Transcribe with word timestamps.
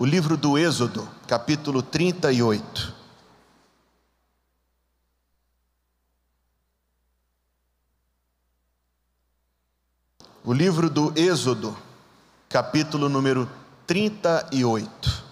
o 0.00 0.06
livro 0.06 0.36
do 0.36 0.56
Êxodo, 0.56 1.08
capítulo 1.26 1.82
38. 1.82 2.94
O 10.44 10.52
livro 10.52 10.88
do 10.88 11.12
Êxodo, 11.18 11.76
capítulo 12.48 13.08
número 13.08 13.50
38. 13.88 15.26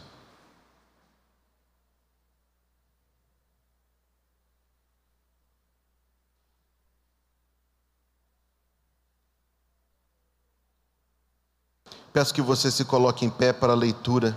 Peço 12.13 12.35
que 12.35 12.43
você 12.43 12.69
se 12.69 12.85
coloque 12.85 13.25
em 13.25 13.31
pé 13.31 13.53
para 13.53 13.73
a 13.73 13.77
leitura 13.77 14.37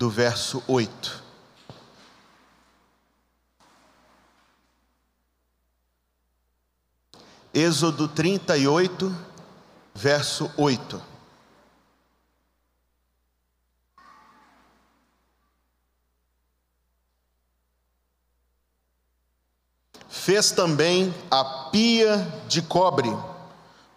do 0.00 0.08
verso 0.08 0.62
8. 0.66 1.22
Êxodo 7.52 8.08
38, 8.08 9.14
verso 9.94 10.50
8. 10.56 11.02
Fez 20.08 20.50
também 20.50 21.14
a 21.30 21.68
pia 21.70 22.16
de 22.48 22.62
cobre, 22.62 23.14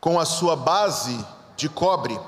com 0.01 0.19
a 0.19 0.25
sua 0.25 0.57
base 0.57 1.25
de 1.55 1.69
cobre, 1.69 2.19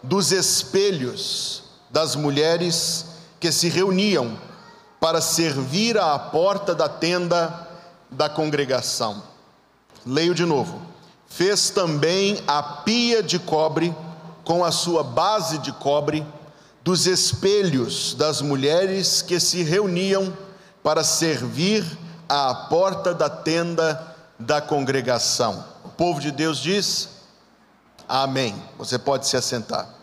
dos 0.00 0.30
espelhos 0.30 1.71
das 1.92 2.16
mulheres 2.16 3.04
que 3.38 3.52
se 3.52 3.68
reuniam 3.68 4.38
para 4.98 5.20
servir 5.20 5.98
à 5.98 6.18
porta 6.18 6.74
da 6.74 6.88
tenda 6.88 7.68
da 8.10 8.30
congregação. 8.30 9.22
Leio 10.06 10.34
de 10.34 10.46
novo. 10.46 10.80
Fez 11.26 11.70
também 11.70 12.42
a 12.46 12.62
pia 12.62 13.22
de 13.22 13.38
cobre 13.38 13.94
com 14.44 14.64
a 14.64 14.72
sua 14.72 15.02
base 15.02 15.58
de 15.58 15.72
cobre 15.72 16.26
dos 16.82 17.06
espelhos 17.06 18.14
das 18.14 18.40
mulheres 18.40 19.22
que 19.22 19.38
se 19.38 19.62
reuniam 19.62 20.36
para 20.82 21.04
servir 21.04 21.84
à 22.28 22.54
porta 22.54 23.14
da 23.14 23.30
tenda 23.30 24.14
da 24.38 24.60
congregação. 24.60 25.64
O 25.84 25.88
povo 25.88 26.20
de 26.20 26.30
Deus 26.30 26.58
diz: 26.58 27.08
Amém. 28.08 28.54
Você 28.78 28.98
pode 28.98 29.26
se 29.26 29.36
assentar. 29.36 30.01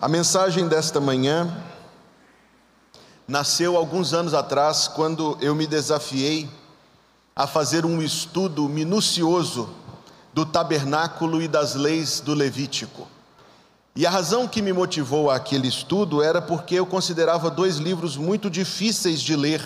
A 0.00 0.06
mensagem 0.06 0.68
desta 0.68 1.00
manhã 1.00 1.52
nasceu 3.26 3.76
alguns 3.76 4.14
anos 4.14 4.32
atrás, 4.32 4.86
quando 4.86 5.36
eu 5.40 5.56
me 5.56 5.66
desafiei 5.66 6.48
a 7.34 7.48
fazer 7.48 7.84
um 7.84 8.00
estudo 8.00 8.68
minucioso 8.68 9.68
do 10.32 10.46
tabernáculo 10.46 11.42
e 11.42 11.48
das 11.48 11.74
leis 11.74 12.20
do 12.20 12.32
Levítico. 12.32 13.08
E 13.96 14.06
a 14.06 14.10
razão 14.10 14.46
que 14.46 14.62
me 14.62 14.72
motivou 14.72 15.32
àquele 15.32 15.66
estudo 15.66 16.22
era 16.22 16.40
porque 16.40 16.76
eu 16.76 16.86
considerava 16.86 17.50
dois 17.50 17.78
livros 17.78 18.16
muito 18.16 18.48
difíceis 18.48 19.20
de 19.20 19.34
ler. 19.34 19.60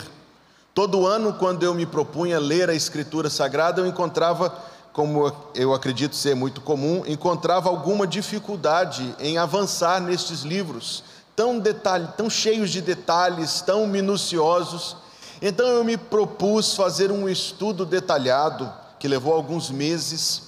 Todo 0.73 1.07
ano, 1.07 1.35
quando 1.35 1.63
eu 1.63 1.75
me 1.75 1.85
propunha 1.85 2.41
ler 2.41 2.71
a 2.71 2.75
Escritura 2.75 3.29
Sagrada, 3.29 3.83
eu 3.83 3.87
encontrava 3.87 4.57
como 4.93 5.33
eu 5.55 5.73
acredito 5.73 6.15
ser 6.15 6.35
muito 6.35 6.61
comum, 6.61 7.03
encontrava 7.07 7.69
alguma 7.69 8.07
dificuldade 8.07 9.15
em 9.19 9.39
avançar 9.39 10.01
nestes 10.01 10.43
livros, 10.43 11.03
tão, 11.35 11.59
detalhe, 11.59 12.09
tão 12.17 12.29
cheios 12.29 12.71
de 12.71 12.83
detalhes, 12.83 13.63
tão 13.63 13.87
minuciosos. 13.87 14.97
Então 15.41 15.67
eu 15.67 15.83
me 15.83 15.97
propus 15.97 16.75
fazer 16.75 17.11
um 17.11 17.27
estudo 17.29 17.87
detalhado, 17.87 18.71
que 18.99 19.09
levou 19.09 19.33
alguns 19.33 19.71
meses, 19.71 20.43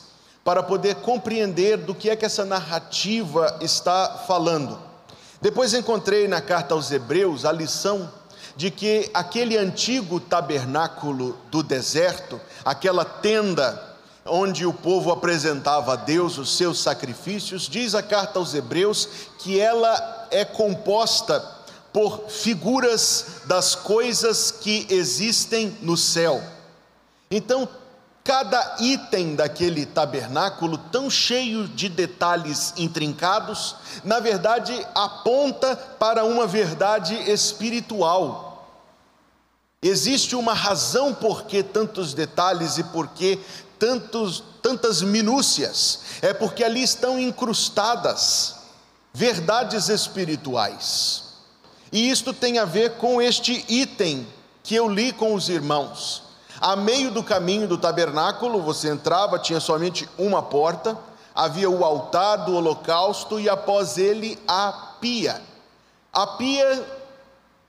para 0.44 0.62
poder 0.62 0.96
compreender 0.96 1.78
do 1.78 1.94
que 1.94 2.10
é 2.10 2.16
que 2.16 2.26
essa 2.26 2.44
narrativa 2.44 3.58
está 3.62 4.24
falando. 4.26 4.78
Depois 5.40 5.72
encontrei 5.72 6.28
na 6.28 6.42
carta 6.42 6.74
aos 6.74 6.92
Hebreus 6.92 7.46
a 7.46 7.52
lição 7.52 8.10
de 8.54 8.70
que 8.70 9.10
aquele 9.14 9.56
antigo 9.56 10.20
tabernáculo 10.20 11.36
do 11.50 11.62
deserto, 11.62 12.38
aquela 12.62 13.04
tenda 13.04 13.93
onde 14.26 14.64
o 14.64 14.72
povo 14.72 15.10
apresentava 15.10 15.92
a 15.92 15.96
Deus 15.96 16.38
os 16.38 16.56
seus 16.56 16.80
sacrifícios, 16.80 17.68
diz 17.68 17.94
a 17.94 18.02
carta 18.02 18.38
aos 18.38 18.54
Hebreus 18.54 19.08
que 19.38 19.60
ela 19.60 20.28
é 20.30 20.44
composta 20.44 21.40
por 21.92 22.28
figuras 22.28 23.42
das 23.44 23.74
coisas 23.74 24.50
que 24.50 24.86
existem 24.90 25.76
no 25.80 25.96
céu. 25.96 26.42
Então, 27.30 27.68
cada 28.24 28.76
item 28.80 29.36
daquele 29.36 29.84
tabernáculo, 29.84 30.78
tão 30.78 31.10
cheio 31.10 31.68
de 31.68 31.88
detalhes 31.88 32.72
intrincados, 32.76 33.76
na 34.02 34.18
verdade 34.18 34.74
aponta 34.94 35.76
para 35.76 36.24
uma 36.24 36.46
verdade 36.46 37.14
espiritual. 37.30 38.54
Existe 39.86 40.34
uma 40.34 40.54
razão 40.54 41.12
por 41.12 41.44
que 41.44 41.62
tantos 41.62 42.14
detalhes 42.14 42.78
e 42.78 42.84
por 42.84 43.08
que 43.08 43.38
tantos, 43.78 44.42
tantas 44.62 45.02
minúcias, 45.02 46.00
é 46.22 46.32
porque 46.32 46.64
ali 46.64 46.82
estão 46.82 47.18
incrustadas 47.18 48.56
verdades 49.12 49.88
espirituais. 49.88 51.24
E 51.92 52.10
isto 52.10 52.32
tem 52.32 52.58
a 52.58 52.64
ver 52.64 52.96
com 52.96 53.22
este 53.22 53.64
item 53.68 54.26
que 54.62 54.74
eu 54.74 54.88
li 54.88 55.12
com 55.12 55.34
os 55.34 55.48
irmãos. 55.48 56.24
A 56.60 56.74
meio 56.74 57.10
do 57.10 57.22
caminho 57.22 57.68
do 57.68 57.78
tabernáculo, 57.78 58.62
você 58.62 58.88
entrava, 58.88 59.38
tinha 59.38 59.60
somente 59.60 60.08
uma 60.18 60.42
porta, 60.42 60.98
havia 61.34 61.68
o 61.68 61.84
altar 61.84 62.44
do 62.44 62.54
holocausto 62.56 63.38
e 63.38 63.48
após 63.48 63.98
ele 63.98 64.38
a 64.48 64.96
pia. 65.00 65.40
A 66.12 66.26
pia 66.26 66.84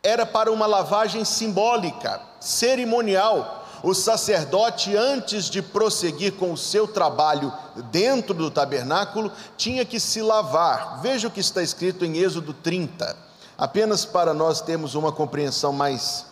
era 0.01 0.25
para 0.25 0.51
uma 0.51 0.65
lavagem 0.65 1.25
simbólica, 1.25 2.21
cerimonial, 2.39 3.64
o 3.85 3.93
sacerdote, 3.93 4.97
antes 4.97 5.47
de 5.47 5.61
prosseguir 5.61 6.33
com 6.33 6.51
o 6.51 6.57
seu 6.57 6.87
trabalho 6.87 7.53
dentro 7.91 8.33
do 8.33 8.49
tabernáculo, 8.49 9.31
tinha 9.55 9.85
que 9.85 9.99
se 9.99 10.23
lavar. 10.23 11.01
Veja 11.03 11.27
o 11.27 11.31
que 11.31 11.39
está 11.39 11.61
escrito 11.61 12.03
em 12.03 12.17
Êxodo 12.17 12.51
30, 12.51 13.15
apenas 13.55 14.03
para 14.03 14.33
nós 14.33 14.59
termos 14.59 14.95
uma 14.95 15.11
compreensão 15.11 15.71
mais, 15.71 16.25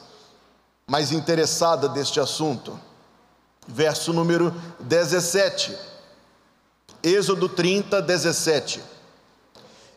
mais 0.88 1.12
interessada 1.12 1.88
deste 1.88 2.20
assunto. 2.20 2.80
Verso 3.68 4.12
número 4.12 4.52
17. 4.80 5.78
Êxodo 7.04 7.48
30, 7.48 8.02
17. 8.02 8.82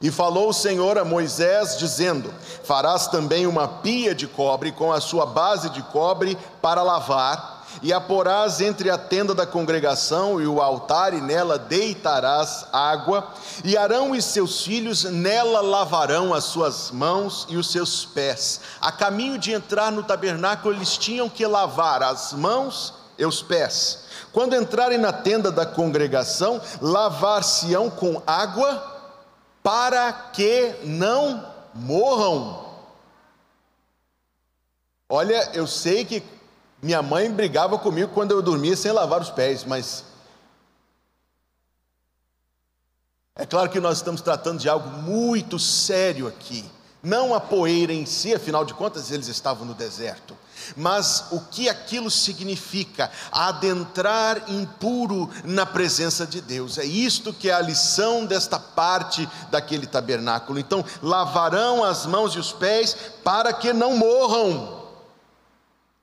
E 0.06 0.10
falou 0.12 0.50
o 0.50 0.54
Senhor 0.54 0.96
a 0.98 1.04
Moisés, 1.04 1.76
dizendo: 1.76 2.32
Farás 2.62 3.08
também 3.08 3.44
uma 3.44 3.66
pia 3.66 4.14
de 4.14 4.28
cobre 4.28 4.70
com 4.70 4.92
a 4.92 5.00
sua 5.00 5.26
base 5.26 5.68
de 5.70 5.82
cobre 5.82 6.38
para 6.62 6.80
lavar, 6.80 7.66
e 7.82 7.92
a 7.92 8.00
porás 8.00 8.60
entre 8.60 8.88
a 8.88 8.96
tenda 8.96 9.34
da 9.34 9.44
congregação 9.44 10.40
e 10.40 10.46
o 10.46 10.62
altar, 10.62 11.12
e 11.12 11.20
nela 11.20 11.58
deitarás 11.58 12.66
água, 12.72 13.26
e 13.64 13.76
Arão 13.76 14.14
e 14.14 14.22
seus 14.22 14.62
filhos 14.62 15.02
nela 15.02 15.60
lavarão 15.60 16.32
as 16.32 16.44
suas 16.44 16.92
mãos 16.92 17.44
e 17.48 17.56
os 17.56 17.72
seus 17.72 18.04
pés. 18.04 18.60
A 18.80 18.92
caminho 18.92 19.36
de 19.36 19.50
entrar 19.50 19.90
no 19.90 20.04
tabernáculo, 20.04 20.72
eles 20.72 20.96
tinham 20.96 21.28
que 21.28 21.44
lavar 21.44 22.04
as 22.04 22.32
mãos 22.32 22.94
e 23.18 23.26
os 23.26 23.42
pés. 23.42 24.04
Quando 24.32 24.54
entrarem 24.54 24.98
na 24.98 25.12
tenda 25.12 25.50
da 25.50 25.66
congregação, 25.66 26.60
lavar-se-ão 26.80 27.90
com 27.90 28.22
água 28.24 28.94
para 29.66 30.12
que 30.12 30.76
não 30.84 31.52
morram. 31.74 32.72
Olha, 35.08 35.50
eu 35.54 35.66
sei 35.66 36.04
que 36.04 36.22
minha 36.80 37.02
mãe 37.02 37.28
brigava 37.28 37.76
comigo 37.76 38.14
quando 38.14 38.30
eu 38.30 38.40
dormia 38.40 38.76
sem 38.76 38.92
lavar 38.92 39.20
os 39.20 39.28
pés, 39.28 39.64
mas 39.64 40.04
é 43.34 43.44
claro 43.44 43.68
que 43.68 43.80
nós 43.80 43.96
estamos 43.96 44.20
tratando 44.20 44.60
de 44.60 44.68
algo 44.68 44.88
muito 44.88 45.58
sério 45.58 46.28
aqui. 46.28 46.64
Não 47.06 47.32
a 47.32 47.38
poeira 47.38 47.92
em 47.92 48.04
si, 48.04 48.34
afinal 48.34 48.64
de 48.64 48.74
contas 48.74 49.12
eles 49.12 49.28
estavam 49.28 49.64
no 49.64 49.74
deserto, 49.74 50.36
mas 50.76 51.26
o 51.30 51.38
que 51.40 51.68
aquilo 51.68 52.10
significa, 52.10 53.08
adentrar 53.30 54.50
impuro 54.50 55.30
na 55.44 55.64
presença 55.64 56.26
de 56.26 56.40
Deus. 56.40 56.78
É 56.78 56.84
isto 56.84 57.32
que 57.32 57.48
é 57.48 57.54
a 57.54 57.60
lição 57.60 58.26
desta 58.26 58.58
parte 58.58 59.28
daquele 59.52 59.86
tabernáculo. 59.86 60.58
Então, 60.58 60.84
lavarão 61.00 61.84
as 61.84 62.06
mãos 62.06 62.34
e 62.34 62.40
os 62.40 62.52
pés 62.52 62.96
para 63.22 63.52
que 63.52 63.72
não 63.72 63.96
morram. 63.96 64.82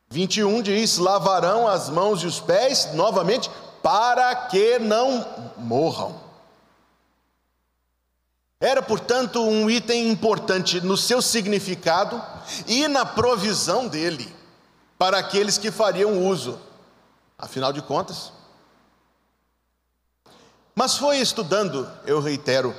21 0.09 0.61
diz: 0.61 0.99
lavarão 0.99 1.67
as 1.67 1.89
mãos 1.89 2.23
e 2.23 2.27
os 2.27 2.39
pés, 2.39 2.93
novamente, 2.93 3.51
para 3.81 4.33
que 4.33 4.79
não 4.79 5.51
morram. 5.57 6.22
Era, 8.63 8.81
portanto, 8.81 9.43
um 9.43 9.69
item 9.69 10.09
importante 10.09 10.79
no 10.79 10.95
seu 10.95 11.21
significado 11.21 12.23
e 12.65 12.87
na 12.87 13.05
provisão 13.05 13.89
dele 13.89 14.33
para 14.97 15.17
aqueles 15.17 15.57
que 15.57 15.69
fariam 15.69 16.25
uso. 16.25 16.57
Afinal 17.37 17.73
de 17.73 17.81
contas, 17.81 18.31
mas 20.73 20.95
foi 20.95 21.17
estudando, 21.17 21.91
eu 22.05 22.21
reitero, 22.21 22.73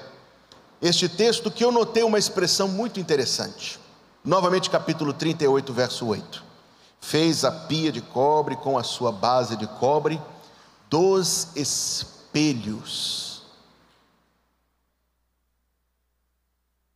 este 0.80 1.06
texto 1.06 1.50
que 1.50 1.62
eu 1.62 1.70
notei 1.70 2.02
uma 2.02 2.18
expressão 2.18 2.66
muito 2.66 2.98
interessante. 2.98 3.78
Novamente, 4.24 4.70
capítulo 4.70 5.12
38, 5.12 5.70
verso 5.70 6.06
8. 6.06 6.42
Fez 6.98 7.44
a 7.44 7.52
pia 7.52 7.92
de 7.92 8.00
cobre 8.00 8.56
com 8.56 8.78
a 8.78 8.82
sua 8.82 9.12
base 9.12 9.54
de 9.54 9.66
cobre 9.66 10.18
dos 10.88 11.48
espelhos. 11.54 13.33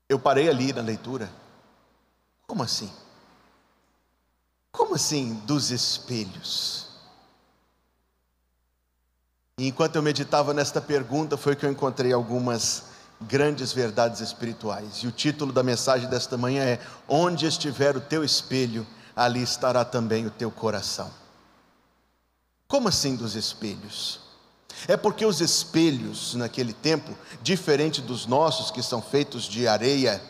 Eu 0.09 0.19
parei 0.19 0.49
ali 0.49 0.73
na 0.73 0.81
leitura. 0.81 1.31
Como 2.47 2.63
assim? 2.63 2.91
Como 4.73 4.95
assim 4.95 5.35
dos 5.45 5.71
espelhos? 5.71 6.87
E 9.59 9.67
enquanto 9.67 9.97
eu 9.97 10.03
meditava 10.03 10.55
nesta 10.55 10.81
pergunta, 10.81 11.37
foi 11.37 11.57
que 11.57 11.67
eu 11.67 11.71
encontrei 11.71 12.13
algumas 12.13 12.85
grandes 13.21 13.73
verdades 13.73 14.21
espirituais. 14.21 14.99
E 15.03 15.09
o 15.09 15.13
título 15.13 15.53
da 15.53 15.63
mensagem 15.63 16.09
desta 16.09 16.37
manhã 16.37 16.63
é: 16.63 16.81
Onde 17.09 17.45
estiver 17.45 17.97
o 17.97 18.01
teu 18.01 18.25
espelho, 18.25 18.87
ali 19.17 19.43
estará 19.43 19.85
também 19.85 20.27
o 20.27 20.31
teu 20.31 20.51
coração. 20.51 21.11
Como 22.69 22.89
assim 22.89 23.17
dos 23.17 23.35
espelhos? 23.35 24.28
É 24.87 24.97
porque 24.97 25.25
os 25.25 25.41
espelhos 25.41 26.35
naquele 26.35 26.73
tempo, 26.73 27.17
diferente 27.43 28.01
dos 28.01 28.27
nossos 28.27 28.71
que 28.71 28.83
são 28.83 29.03
feitos 29.03 29.45
de 29.45 29.67
areia, 29.67 30.23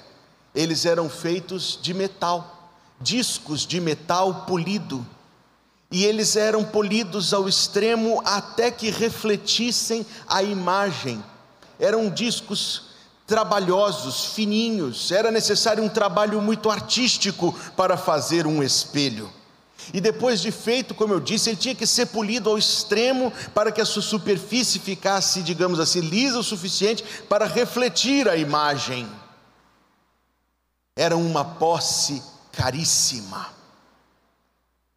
eles 0.55 0.87
eram 0.87 1.09
feitos 1.09 1.79
de 1.81 1.93
metal, 1.93 2.73
discos 3.01 3.67
de 3.67 3.81
metal 3.81 4.47
polido 4.47 5.07
e 5.91 6.05
eles 6.05 6.37
eram 6.37 6.65
polidos 6.65 7.33
ao 7.33 7.49
extremo 7.49 8.21
até 8.25 8.71
que 8.71 8.91
refletissem 8.91 10.05
a 10.27 10.43
imagem. 10.43 11.23
Eram 11.81 12.11
discos 12.11 12.89
trabalhosos, 13.27 14.27
fininhos, 14.27 15.11
era 15.13 15.31
necessário 15.31 15.83
um 15.83 15.89
trabalho 15.89 16.41
muito 16.41 16.71
artístico 16.71 17.55
para 17.77 17.97
fazer 17.97 18.47
um 18.47 18.63
espelho. 18.63 19.31
E 19.93 20.01
depois 20.01 20.41
de 20.41 20.51
feito, 20.51 20.95
como 20.95 21.15
eu 21.15 21.21
disse, 21.21 21.51
ele 21.51 21.57
tinha 21.57 21.75
que 21.75 21.87
ser 21.87 22.07
polido 22.07 22.51
ao 22.51 22.59
extremo 22.59 23.33
para 23.55 23.73
que 23.73 23.81
a 23.81 23.87
sua 23.87 24.03
superfície 24.03 24.79
ficasse, 24.79 25.43
digamos 25.43 25.81
assim, 25.81 26.01
lisa 26.01 26.39
o 26.39 26.45
suficiente 26.45 27.05
para 27.29 27.47
refletir 27.47 28.29
a 28.29 28.37
imagem. 28.37 29.09
Era 30.97 31.17
uma 31.17 31.45
posse 31.45 32.23
caríssima. 32.53 33.49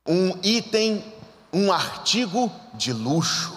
Um 0.06 0.38
item, 0.42 1.13
um 1.54 1.72
artigo 1.72 2.51
de 2.74 2.92
luxo, 2.92 3.56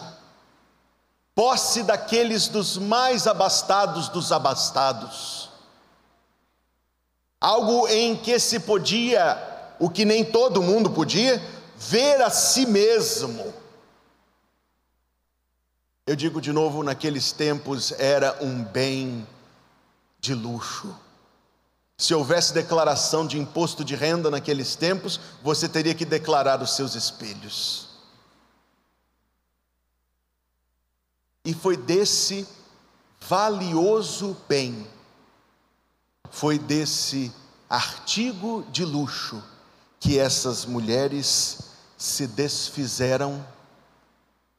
posse 1.35 1.83
daqueles 1.83 2.49
dos 2.49 2.77
mais 2.77 3.27
abastados 3.27 4.09
dos 4.11 4.31
abastados, 4.31 5.49
algo 7.41 7.89
em 7.89 8.15
que 8.15 8.39
se 8.39 8.61
podia, 8.61 9.54
o 9.79 9.91
que 9.91 10.05
nem 10.05 10.25
todo 10.25 10.63
mundo 10.63 10.91
podia, 10.91 11.43
ver 11.77 12.23
a 12.23 12.31
si 12.31 12.67
mesmo. 12.67 13.53
Eu 16.07 16.15
digo 16.15 16.41
de 16.41 16.53
novo, 16.53 16.83
naqueles 16.83 17.33
tempos 17.33 17.93
era 17.93 18.37
um 18.43 18.63
bem 18.63 19.27
de 20.21 20.35
luxo. 20.35 20.95
Se 21.97 22.15
houvesse 22.15 22.53
declaração 22.53 23.27
de 23.27 23.39
imposto 23.39 23.85
de 23.85 23.95
renda 23.95 24.31
naqueles 24.31 24.75
tempos, 24.77 25.19
você 25.43 25.69
teria 25.69 25.95
que 25.95 26.05
declarar 26.05 26.61
os 26.61 26.75
seus 26.77 26.95
espelhos. 26.95 27.89
E 31.45 31.55
foi 31.55 31.77
desse 31.77 32.47
valioso 33.21 34.37
bem, 34.49 34.87
foi 36.31 36.59
desse 36.59 37.33
artigo 37.69 38.65
de 38.71 38.85
luxo 38.85 39.43
que 40.05 40.19
essas 40.19 40.67
mulheres 40.67 41.61
se 41.97 42.27
desfizeram 42.27 43.43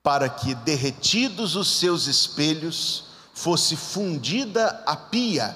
para 0.02 0.28
que, 0.28 0.56
derretidos 0.56 1.56
os 1.56 1.78
seus 1.80 2.08
espelhos, 2.08 3.04
fosse 3.32 3.76
fundida 3.76 4.82
a 4.88 4.96
pia 4.96 5.56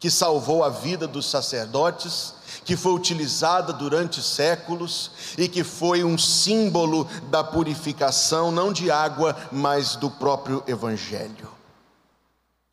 que 0.00 0.10
salvou 0.10 0.64
a 0.64 0.70
vida 0.70 1.06
dos 1.06 1.28
sacerdotes, 1.28 2.32
que 2.64 2.74
foi 2.74 2.92
utilizada 2.92 3.70
durante 3.70 4.22
séculos 4.22 5.10
e 5.36 5.46
que 5.46 5.62
foi 5.62 6.02
um 6.02 6.16
símbolo 6.16 7.06
da 7.30 7.44
purificação, 7.44 8.50
não 8.50 8.72
de 8.72 8.90
água, 8.90 9.36
mas 9.52 9.94
do 9.94 10.10
próprio 10.10 10.64
Evangelho. 10.66 11.57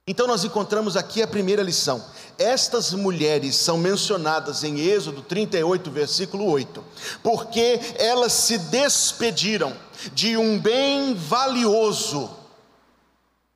Então, 0.08 0.28
nós 0.28 0.44
encontramos 0.44 0.96
aqui 0.96 1.24
a 1.24 1.28
primeira 1.28 1.64
lição. 1.64 2.00
Estas 2.38 2.94
mulheres 2.94 3.56
são 3.56 3.76
mencionadas 3.76 4.64
em 4.64 4.80
Êxodo 4.80 5.24
38, 5.24 5.90
versículo 5.90 6.46
8, 6.48 6.84
porque 7.24 7.80
elas 7.96 8.32
se 8.34 8.60
despediram 8.60 9.74
de 10.14 10.38
um 10.38 10.60
bem 10.60 11.16
valioso 11.16 12.30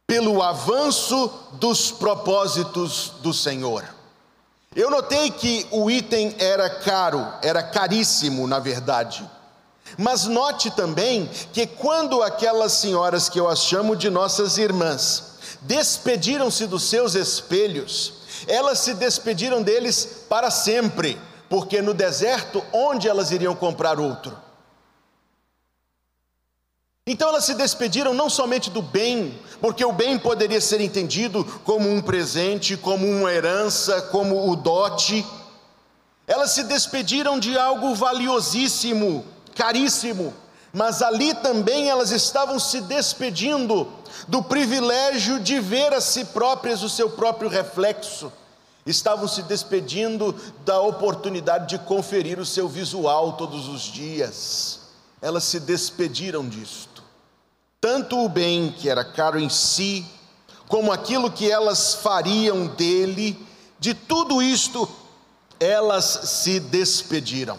pelo 0.07 0.41
avanço 0.41 1.31
dos 1.59 1.91
propósitos 1.91 3.11
do 3.21 3.31
Senhor. 3.31 3.85
Eu 4.75 4.89
notei 4.89 5.29
que 5.29 5.67
o 5.69 5.91
item 5.91 6.35
era 6.39 6.67
caro, 6.67 7.27
era 7.43 7.61
caríssimo, 7.61 8.47
na 8.47 8.57
verdade. 8.57 9.23
Mas 9.99 10.25
note 10.25 10.71
também 10.71 11.29
que 11.53 11.67
quando 11.67 12.23
aquelas 12.23 12.71
senhoras 12.71 13.29
que 13.29 13.39
eu 13.39 13.47
as 13.47 13.59
chamo 13.59 13.95
de 13.95 14.09
nossas 14.09 14.57
irmãs 14.57 15.28
despediram-se 15.61 16.67
dos 16.67 16.83
seus 16.83 17.15
espelhos, 17.15 18.13
elas 18.47 18.79
se 18.79 18.93
despediram 18.93 19.61
deles 19.61 20.25
para 20.29 20.49
sempre, 20.49 21.19
porque 21.49 21.81
no 21.81 21.93
deserto 21.93 22.63
onde 22.71 23.07
elas 23.07 23.31
iriam 23.31 23.55
comprar 23.55 23.99
outro? 23.99 24.37
Então 27.05 27.29
elas 27.29 27.45
se 27.45 27.55
despediram 27.55 28.13
não 28.13 28.29
somente 28.29 28.69
do 28.69 28.83
bem, 28.83 29.39
porque 29.59 29.83
o 29.83 29.91
bem 29.91 30.19
poderia 30.19 30.61
ser 30.61 30.79
entendido 30.79 31.43
como 31.63 31.89
um 31.89 32.03
presente, 32.03 32.77
como 32.77 33.07
uma 33.07 33.31
herança, 33.31 33.99
como 34.03 34.47
o 34.47 34.55
dote. 34.55 35.25
Elas 36.27 36.51
se 36.51 36.63
despediram 36.65 37.39
de 37.39 37.57
algo 37.57 37.95
valiosíssimo, 37.95 39.25
caríssimo, 39.55 40.31
mas 40.73 41.01
ali 41.01 41.33
também 41.33 41.89
elas 41.89 42.11
estavam 42.11 42.59
se 42.59 42.81
despedindo 42.81 43.91
do 44.27 44.43
privilégio 44.43 45.39
de 45.39 45.59
ver 45.59 45.93
a 45.93 46.01
si 46.01 46.25
próprias 46.25 46.83
o 46.83 46.89
seu 46.89 47.09
próprio 47.09 47.49
reflexo. 47.49 48.31
Estavam 48.85 49.27
se 49.27 49.43
despedindo 49.43 50.35
da 50.65 50.81
oportunidade 50.81 51.67
de 51.67 51.79
conferir 51.85 52.39
o 52.39 52.45
seu 52.45 52.67
visual 52.67 53.33
todos 53.33 53.67
os 53.67 53.81
dias. 53.81 54.79
Elas 55.21 55.43
se 55.43 55.59
despediram 55.59 56.47
disso 56.47 56.89
tanto 57.81 58.25
o 58.25 58.27
bem 58.27 58.71
que 58.71 58.89
era 58.89 59.05
caro 59.05 59.39
em 59.39 59.49
si, 59.49 60.05
como 60.67 60.91
aquilo 60.91 61.31
que 61.31 61.49
elas 61.49 61.95
fariam 61.95 62.67
dele, 62.67 63.37
de 63.79 63.93
tudo 63.93 64.41
isto 64.41 64.87
elas 65.59 66.05
se 66.05 66.59
despediram. 66.59 67.57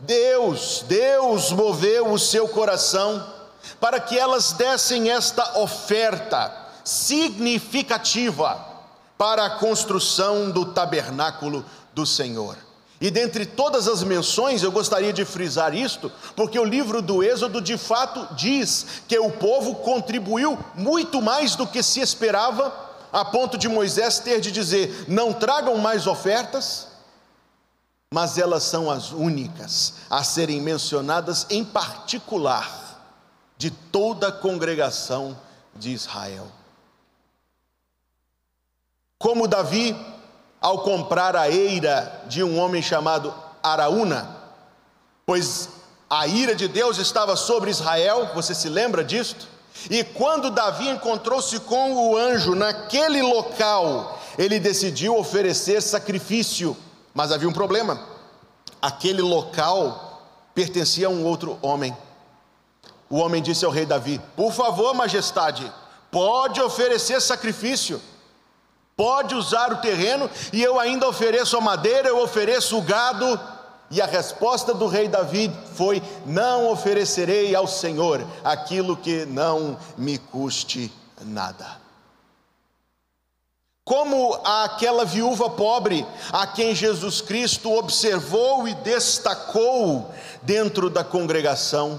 Deus, 0.00 0.84
Deus 0.86 1.50
moveu 1.50 2.12
o 2.12 2.18
seu 2.18 2.48
coração 2.48 3.24
para 3.80 4.00
que 4.00 4.18
elas 4.18 4.52
dessem 4.52 5.10
esta 5.10 5.58
oferta 5.58 6.52
significativa 6.84 8.66
para 9.16 9.44
a 9.44 9.50
construção 9.58 10.50
do 10.50 10.66
tabernáculo 10.66 11.64
do 11.92 12.06
Senhor. 12.06 12.56
E 13.00 13.10
dentre 13.10 13.46
todas 13.46 13.86
as 13.86 14.02
menções, 14.02 14.62
eu 14.62 14.72
gostaria 14.72 15.12
de 15.12 15.24
frisar 15.24 15.74
isto, 15.74 16.10
porque 16.34 16.58
o 16.58 16.64
livro 16.64 17.00
do 17.00 17.22
Êxodo 17.22 17.60
de 17.60 17.76
fato 17.78 18.34
diz 18.34 19.02
que 19.06 19.18
o 19.18 19.30
povo 19.30 19.76
contribuiu 19.76 20.58
muito 20.74 21.22
mais 21.22 21.54
do 21.54 21.66
que 21.66 21.82
se 21.82 22.00
esperava, 22.00 22.72
a 23.12 23.24
ponto 23.24 23.56
de 23.56 23.68
Moisés 23.68 24.18
ter 24.18 24.40
de 24.40 24.50
dizer: 24.50 25.04
não 25.06 25.32
tragam 25.32 25.76
mais 25.76 26.08
ofertas, 26.08 26.87
mas 28.12 28.38
elas 28.38 28.62
são 28.62 28.90
as 28.90 29.12
únicas 29.12 29.94
a 30.08 30.22
serem 30.22 30.60
mencionadas 30.60 31.46
em 31.50 31.64
particular 31.64 32.88
de 33.56 33.70
toda 33.70 34.28
a 34.28 34.32
congregação 34.32 35.36
de 35.74 35.90
Israel. 35.90 36.46
Como 39.18 39.48
Davi 39.48 39.96
ao 40.60 40.80
comprar 40.82 41.36
a 41.36 41.48
eira 41.48 42.24
de 42.28 42.42
um 42.42 42.58
homem 42.58 42.80
chamado 42.80 43.34
Araúna, 43.62 44.36
pois 45.26 45.68
a 46.08 46.26
ira 46.26 46.54
de 46.54 46.66
Deus 46.66 46.98
estava 46.98 47.36
sobre 47.36 47.70
Israel, 47.70 48.30
você 48.34 48.54
se 48.54 48.68
lembra 48.68 49.04
disto? 49.04 49.46
E 49.90 50.02
quando 50.02 50.50
Davi 50.50 50.88
encontrou-se 50.88 51.60
com 51.60 51.92
o 51.94 52.16
anjo 52.16 52.54
naquele 52.54 53.22
local, 53.22 54.18
ele 54.36 54.58
decidiu 54.58 55.16
oferecer 55.16 55.80
sacrifício, 55.82 56.76
mas 57.18 57.32
havia 57.32 57.48
um 57.48 57.52
problema. 57.52 58.00
Aquele 58.80 59.22
local 59.22 60.22
pertencia 60.54 61.08
a 61.08 61.10
um 61.10 61.24
outro 61.24 61.58
homem. 61.60 61.92
O 63.10 63.16
homem 63.16 63.42
disse 63.42 63.64
ao 63.64 63.72
rei 63.72 63.84
Davi: 63.84 64.20
Por 64.36 64.52
favor, 64.52 64.94
majestade, 64.94 65.72
pode 66.12 66.60
oferecer 66.60 67.20
sacrifício, 67.20 68.00
pode 68.96 69.34
usar 69.34 69.72
o 69.72 69.78
terreno, 69.78 70.30
e 70.52 70.62
eu 70.62 70.78
ainda 70.78 71.08
ofereço 71.08 71.56
a 71.56 71.60
madeira, 71.60 72.08
eu 72.08 72.22
ofereço 72.22 72.78
o 72.78 72.82
gado. 72.82 73.40
E 73.90 74.00
a 74.00 74.06
resposta 74.06 74.72
do 74.72 74.86
rei 74.86 75.08
Davi 75.08 75.50
foi: 75.74 76.00
Não 76.24 76.70
oferecerei 76.70 77.52
ao 77.52 77.66
Senhor 77.66 78.24
aquilo 78.44 78.96
que 78.96 79.26
não 79.26 79.76
me 79.96 80.18
custe 80.18 80.92
nada. 81.20 81.87
Como 83.88 84.38
aquela 84.44 85.02
viúva 85.06 85.48
pobre, 85.48 86.06
a 86.30 86.46
quem 86.46 86.74
Jesus 86.74 87.22
Cristo 87.22 87.72
observou 87.72 88.68
e 88.68 88.74
destacou 88.74 90.12
dentro 90.42 90.90
da 90.90 91.02
congregação, 91.02 91.98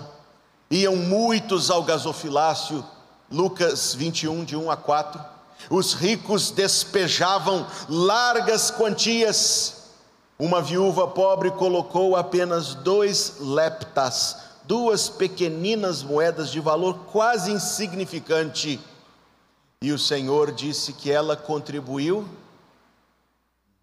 iam 0.70 0.96
muitos 0.96 1.72
ao 1.72 1.82
gasofilácio, 1.82 2.86
Lucas 3.32 3.96
21, 3.96 4.46
de 4.46 4.56
1 4.56 4.70
a 4.70 4.78
4. 4.78 5.20
Os 5.68 5.96
ricos 5.96 6.52
despejavam 6.52 7.66
largas 7.90 8.70
quantias. 8.70 9.86
Uma 10.38 10.62
viúva 10.62 11.08
pobre 11.08 11.50
colocou 11.50 12.16
apenas 12.16 12.76
dois 12.76 13.38
leptas, 13.40 14.38
duas 14.64 15.10
pequeninas 15.10 16.04
moedas 16.04 16.52
de 16.52 16.60
valor 16.60 17.00
quase 17.12 17.52
insignificante. 17.52 18.80
E 19.82 19.92
o 19.92 20.00
Senhor 20.00 20.52
disse 20.52 20.94
que 20.94 21.12
ela 21.12 21.38
contribuiu 21.38 22.28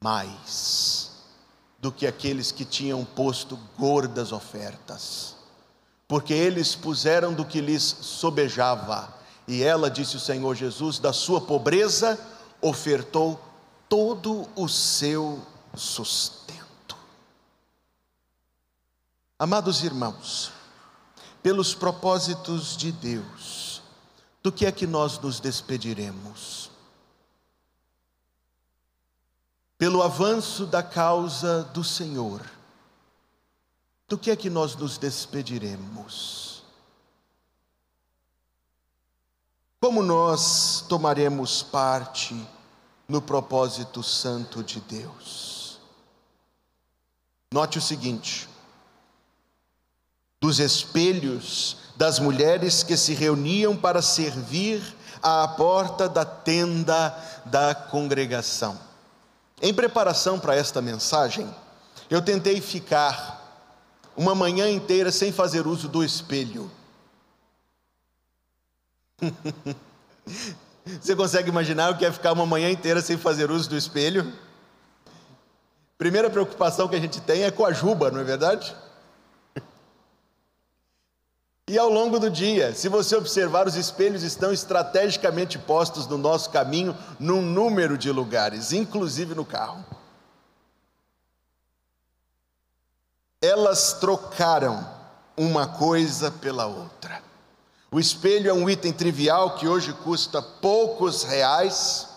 mais 0.01 1.11
do 1.79 1.91
que 1.91 2.07
aqueles 2.07 2.53
que 2.53 2.65
tinham 2.65 3.05
posto 3.05 3.59
gordas 3.79 4.33
ofertas 4.33 5.37
porque 6.09 6.33
eles 6.33 6.75
puseram 6.75 7.35
do 7.35 7.45
que 7.45 7.61
lhes 7.61 7.83
sobejava. 7.83 9.15
E 9.47 9.63
ela, 9.63 9.91
disse 9.91 10.17
o 10.17 10.21
Senhor 10.21 10.55
Jesus, 10.55 10.99
da 10.99 11.13
sua 11.13 11.41
pobreza 11.41 12.19
ofertou 12.61 13.41
todo 13.89 14.49
o 14.57 14.69
seu 14.69 15.41
sustento. 15.75 16.97
Amados 19.39 19.85
irmãos, 19.85 20.51
pelos 21.43 21.75
propósitos 21.75 22.77
de 22.77 22.91
Deus, 22.91 23.66
do 24.47 24.53
que 24.53 24.65
é 24.65 24.71
que 24.71 24.87
nós 24.87 25.19
nos 25.19 25.41
despediremos? 25.41 26.71
Pelo 29.77 30.05
avanço 30.05 30.65
da 30.65 30.85
causa 30.85 31.65
do 31.65 31.83
Senhor, 31.83 32.41
do 34.07 34.17
que 34.17 34.31
é 34.31 34.37
que 34.37 34.49
nós 34.49 34.77
nos 34.77 34.99
despediremos? 34.99 36.63
Como 39.81 40.01
nós 40.01 40.85
tomaremos 40.89 41.65
parte 41.65 42.41
no 43.09 43.21
propósito 43.21 44.01
santo 44.01 44.63
de 44.63 44.81
Deus? 44.81 45.81
Note 47.53 47.79
o 47.79 47.83
seguinte: 47.83 48.49
dos 50.41 50.61
espelhos 50.61 51.86
das 51.97 52.19
mulheres 52.19 52.83
que 52.83 52.97
se 52.97 53.15
reuniam 53.15 53.77
para 53.77 54.03
servir 54.03 54.83
à 55.23 55.49
porta 55.49 56.09
da 56.09 56.25
tenda 56.25 57.17
da 57.47 57.75
congregação. 57.75 58.79
Em 59.61 59.73
preparação 59.73 60.39
para 60.39 60.55
esta 60.55 60.83
mensagem, 60.83 61.49
eu 62.11 62.21
tentei 62.21 62.61
ficar 62.61 63.43
uma 64.17 64.35
manhã 64.35 64.69
inteira 64.71 65.11
sem 65.11 65.33
fazer 65.33 65.67
uso 65.67 65.89
do 65.89 66.05
espelho. 66.05 66.71
Você 71.01 71.17
consegue 71.17 71.49
imaginar 71.49 71.91
o 71.91 71.97
que 71.97 72.05
é 72.05 72.13
ficar 72.13 72.33
uma 72.33 72.47
manhã 72.47 72.71
inteira 72.71 73.01
sem 73.01 73.17
fazer 73.17 73.51
uso 73.51 73.71
do 73.71 73.77
espelho? 73.77 74.33
Primeira 75.99 76.29
preocupação 76.29 76.87
que 76.87 76.95
a 76.95 77.01
gente 77.01 77.21
tem 77.23 77.43
é 77.45 77.51
com 77.51 77.65
a 77.65 77.73
juba, 77.73 78.11
não 78.11 78.21
é 78.21 78.25
verdade? 78.25 78.77
E 81.69 81.79
ao 81.79 81.89
longo 81.91 82.19
do 82.19 82.31
dia, 82.31 82.75
se 82.75 82.89
você 82.89 83.17
observar, 83.17 83.67
os 83.67 83.75
espelhos 83.75 84.23
estão 84.23 84.53
estrategicamente 84.53 85.59
postos 85.59 86.07
no 86.07 86.17
nosso 86.17 86.51
caminho 86.51 86.97
num 87.19 87.43
número 87.43 87.99
de 87.99 88.11
lugares, 88.13 88.73
inclusive 88.73 89.35
no 89.35 89.45
carro. 89.45 89.85
elas 93.47 93.95
trocaram 93.95 94.87
uma 95.37 95.67
coisa 95.67 96.31
pela 96.31 96.67
outra. 96.67 97.23
O 97.91 98.01
espelho 98.01 98.51
é 98.51 98.53
um 98.53 98.69
item 98.69 98.93
trivial 98.93 99.55
que 99.55 99.69
hoje 99.69 99.93
custa 99.93 100.43
poucos 100.43 101.23
reais, 101.23 102.09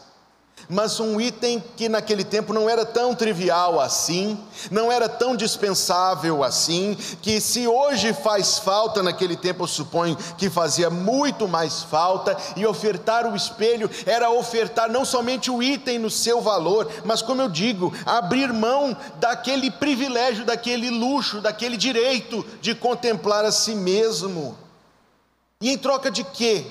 mas 0.69 0.99
um 0.99 1.19
item 1.19 1.63
que 1.75 1.89
naquele 1.89 2.23
tempo 2.23 2.53
não 2.53 2.69
era 2.69 2.85
tão 2.85 3.15
trivial 3.15 3.81
assim, 3.81 4.38
não 4.69 4.91
era 4.91 5.09
tão 5.09 5.35
dispensável 5.35 6.43
assim, 6.43 6.95
que 7.23 7.41
se 7.41 7.67
hoje 7.67 8.13
faz 8.13 8.59
falta, 8.59 9.01
naquele 9.01 9.35
tempo 9.35 9.63
eu 9.63 9.67
suponho 9.67 10.15
que 10.38 10.47
fazia 10.47 10.91
muito 10.91 11.47
mais 11.47 11.81
falta, 11.81 12.38
e 12.55 12.67
ofertar 12.67 13.25
o 13.25 13.35
espelho 13.35 13.89
era 14.05 14.29
ofertar 14.29 14.91
não 14.91 15.03
somente 15.03 15.49
o 15.49 15.63
item 15.63 15.97
no 15.97 16.09
seu 16.09 16.39
valor, 16.39 16.88
mas 17.03 17.23
como 17.23 17.41
eu 17.41 17.49
digo, 17.49 17.91
abrir 18.05 18.53
mão 18.53 18.95
daquele 19.15 19.71
privilégio, 19.71 20.45
daquele 20.45 20.91
luxo, 20.91 21.41
daquele 21.41 21.77
direito 21.77 22.45
de 22.61 22.75
contemplar 22.75 23.43
a 23.43 23.51
si 23.51 23.73
mesmo. 23.73 24.55
E 25.61 25.71
em 25.71 25.77
troca 25.77 26.11
de 26.11 26.23
quê? 26.23 26.65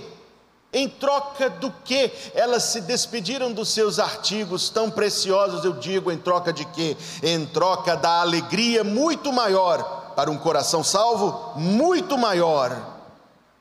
Em 0.72 0.88
troca 0.88 1.48
do 1.48 1.70
que 1.70 2.12
elas 2.34 2.64
se 2.64 2.82
despediram 2.82 3.52
dos 3.52 3.70
seus 3.70 3.98
artigos 3.98 4.68
tão 4.68 4.90
preciosos, 4.90 5.64
eu 5.64 5.72
digo, 5.72 6.12
em 6.12 6.18
troca 6.18 6.52
de 6.52 6.64
quê? 6.66 6.96
Em 7.22 7.46
troca 7.46 7.96
da 7.96 8.20
alegria 8.20 8.84
muito 8.84 9.32
maior 9.32 10.12
para 10.14 10.30
um 10.30 10.36
coração 10.36 10.84
salvo, 10.84 11.58
muito 11.58 12.18
maior, 12.18 12.98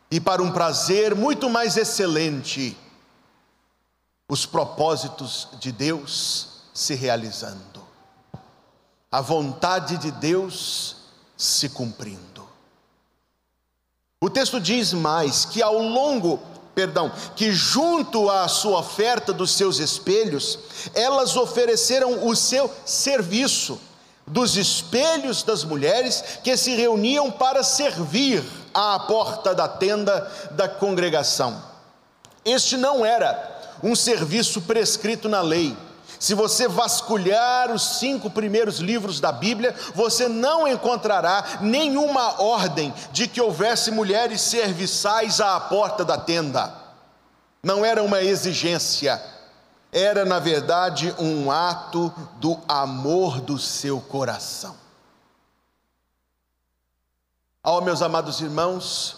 e 0.10 0.20
para 0.20 0.42
um 0.42 0.52
prazer 0.52 1.14
muito 1.16 1.50
mais 1.50 1.78
excelente, 1.78 2.76
os 4.28 4.46
propósitos 4.46 5.48
de 5.60 5.72
Deus 5.72 6.64
se 6.74 6.94
realizando, 6.94 7.82
a 9.12 9.22
vontade 9.22 9.98
de 9.98 10.12
Deus 10.12 10.98
se 11.38 11.70
cumprindo. 11.70 12.48
O 14.20 14.30
texto 14.30 14.60
diz 14.60 14.94
mais 14.94 15.46
que 15.46 15.62
ao 15.62 15.78
longo 15.78 16.40
perdão, 16.77 17.12
que 17.36 17.51
junto 17.51 18.29
à 18.29 18.48
sua 18.48 18.81
oferta 18.81 19.34
dos 19.34 19.50
seus 19.50 19.79
espelhos, 19.79 20.60
elas 20.93 21.36
ofereceram 21.36 22.27
o 22.27 22.36
seu 22.36 22.72
serviço 22.86 23.81
dos 24.27 24.55
espelhos 24.55 25.41
das 25.41 25.63
mulheres 25.63 26.24
que 26.43 26.55
se 26.55 26.75
reuniam 26.75 27.31
para 27.31 27.63
servir 27.63 28.43
à 28.75 29.00
porta 29.00 29.55
da 29.55 29.67
tenda 29.67 30.31
da 30.51 30.69
congregação. 30.69 31.60
Este 32.46 32.77
não 32.77 33.03
era 33.03 33.75
um 33.81 33.96
serviço 33.96 34.62
prescrito 34.62 35.27
na 35.27 35.41
lei. 35.41 35.75
Se 36.20 36.34
você 36.34 36.68
vasculhar 36.68 37.72
os 37.72 38.00
cinco 38.00 38.30
primeiros 38.30 38.80
livros 38.80 39.20
da 39.20 39.32
Bíblia, 39.32 39.76
você 39.94 40.28
não 40.28 40.68
encontrará 40.68 41.60
nenhuma 41.62 42.42
ordem 42.42 42.94
de 43.12 43.28
que 43.28 43.42
houvesse 43.42 43.92
mulheres 43.92 44.42
serviçais 44.42 45.40
à 45.40 45.60
porta 45.60 46.04
da 46.04 46.18
tenda. 46.18 46.74
Não 47.62 47.86
era 47.86 48.02
uma 48.02 48.22
exigência, 48.22 49.22
era 49.92 50.26
na 50.26 50.40
verdade 50.40 51.14
um 51.20 51.52
ato 51.52 52.14
do 52.40 52.58
amor 52.68 53.40
do 53.42 53.60
seu 53.60 54.00
coração. 54.02 54.76
Ao 57.62 57.82
meus 57.82 58.02
amados 58.02 58.40
irmãos, 58.40 59.18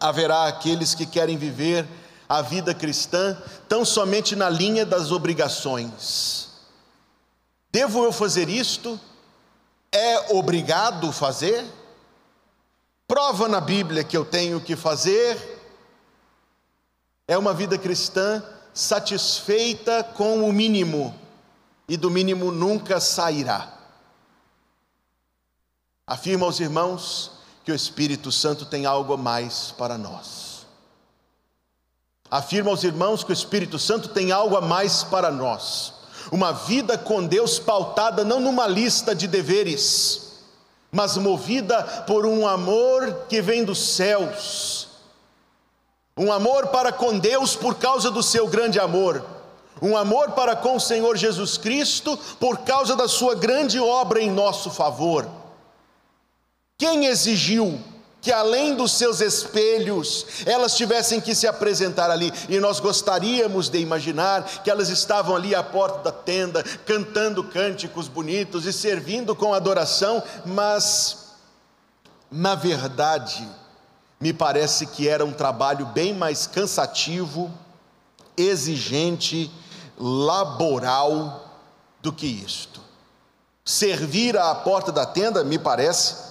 haverá 0.00 0.46
aqueles 0.46 0.94
que 0.94 1.04
querem 1.04 1.36
viver 1.36 1.86
a 2.28 2.42
vida 2.42 2.74
cristã 2.74 3.40
tão 3.68 3.84
somente 3.84 4.36
na 4.36 4.50
linha 4.50 4.84
das 4.84 5.10
obrigações. 5.10 6.48
Devo 7.72 8.04
eu 8.04 8.12
fazer 8.12 8.48
isto? 8.48 9.00
É 9.90 10.34
obrigado 10.34 11.10
fazer? 11.12 11.64
Prova 13.06 13.48
na 13.48 13.60
Bíblia 13.60 14.04
que 14.04 14.16
eu 14.16 14.24
tenho 14.24 14.60
que 14.60 14.76
fazer? 14.76 15.56
É 17.26 17.38
uma 17.38 17.54
vida 17.54 17.78
cristã 17.78 18.42
satisfeita 18.74 20.04
com 20.04 20.48
o 20.48 20.52
mínimo 20.52 21.18
e 21.88 21.96
do 21.96 22.10
mínimo 22.10 22.52
nunca 22.52 23.00
sairá. 23.00 23.72
Afirma 26.06 26.46
aos 26.46 26.60
irmãos 26.60 27.32
que 27.64 27.72
o 27.72 27.74
Espírito 27.74 28.30
Santo 28.30 28.66
tem 28.66 28.86
algo 28.86 29.14
a 29.14 29.16
mais 29.16 29.72
para 29.72 29.98
nós. 29.98 30.47
Afirma 32.30 32.70
aos 32.70 32.84
irmãos 32.84 33.24
que 33.24 33.30
o 33.30 33.32
Espírito 33.32 33.78
Santo 33.78 34.08
tem 34.08 34.32
algo 34.32 34.56
a 34.56 34.60
mais 34.60 35.02
para 35.02 35.30
nós. 35.30 35.94
Uma 36.30 36.52
vida 36.52 36.98
com 36.98 37.24
Deus 37.24 37.58
pautada 37.58 38.22
não 38.24 38.38
numa 38.38 38.66
lista 38.66 39.14
de 39.14 39.26
deveres, 39.26 40.42
mas 40.92 41.16
movida 41.16 41.82
por 42.06 42.26
um 42.26 42.46
amor 42.46 43.24
que 43.28 43.40
vem 43.40 43.64
dos 43.64 43.78
céus. 43.78 44.88
Um 46.16 46.30
amor 46.30 46.66
para 46.66 46.92
com 46.92 47.18
Deus 47.18 47.56
por 47.56 47.76
causa 47.76 48.10
do 48.10 48.22
seu 48.22 48.46
grande 48.46 48.78
amor. 48.78 49.24
Um 49.80 49.96
amor 49.96 50.32
para 50.32 50.56
com 50.56 50.76
o 50.76 50.80
Senhor 50.80 51.16
Jesus 51.16 51.56
Cristo 51.56 52.18
por 52.38 52.58
causa 52.58 52.96
da 52.96 53.08
sua 53.08 53.34
grande 53.34 53.78
obra 53.78 54.20
em 54.20 54.30
nosso 54.30 54.70
favor. 54.70 55.26
Quem 56.76 57.06
exigiu 57.06 57.80
que 58.28 58.32
além 58.32 58.74
dos 58.74 58.92
seus 58.92 59.22
espelhos, 59.22 60.26
elas 60.44 60.76
tivessem 60.76 61.18
que 61.18 61.34
se 61.34 61.46
apresentar 61.46 62.10
ali, 62.10 62.30
e 62.46 62.60
nós 62.60 62.78
gostaríamos 62.78 63.70
de 63.70 63.78
imaginar 63.78 64.44
que 64.62 64.70
elas 64.70 64.90
estavam 64.90 65.34
ali 65.34 65.54
à 65.54 65.62
porta 65.62 66.00
da 66.00 66.12
tenda, 66.12 66.62
cantando 66.84 67.42
cânticos 67.42 68.06
bonitos 68.06 68.66
e 68.66 68.72
servindo 68.74 69.34
com 69.34 69.54
adoração, 69.54 70.22
mas, 70.44 71.28
na 72.30 72.54
verdade, 72.54 73.48
me 74.20 74.34
parece 74.34 74.86
que 74.88 75.08
era 75.08 75.24
um 75.24 75.32
trabalho 75.32 75.86
bem 75.86 76.12
mais 76.12 76.46
cansativo, 76.46 77.50
exigente, 78.36 79.50
laboral 79.98 81.48
do 82.02 82.12
que 82.12 82.26
isto. 82.26 82.82
Servir 83.64 84.36
à 84.36 84.54
porta 84.54 84.92
da 84.92 85.06
tenda, 85.06 85.42
me 85.42 85.58
parece, 85.58 86.27